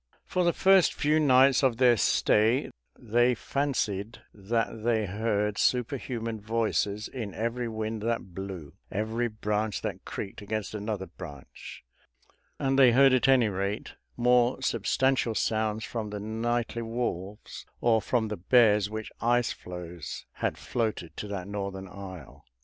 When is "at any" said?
13.13-13.47